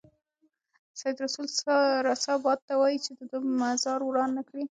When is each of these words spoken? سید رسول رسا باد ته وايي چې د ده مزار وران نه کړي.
سید 0.99 1.17
رسول 1.25 1.47
رسا 2.07 2.33
باد 2.43 2.59
ته 2.67 2.73
وايي 2.81 2.99
چې 3.05 3.11
د 3.17 3.21
ده 3.31 3.37
مزار 3.61 3.99
وران 4.03 4.29
نه 4.37 4.43
کړي. 4.47 4.59